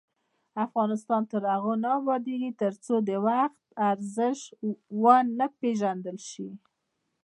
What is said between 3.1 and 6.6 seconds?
وخت ارزښت ونه پیژندل شي.